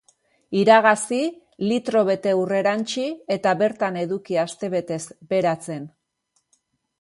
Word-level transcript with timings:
Iragazi, 0.59 1.19
litro 1.71 2.01
bete 2.07 2.33
ur 2.39 2.53
erantsi 2.61 3.05
eta 3.37 3.53
bertan 3.61 4.01
eduki 4.05 4.41
astebetez 4.45 5.01
beratzen. 5.35 5.87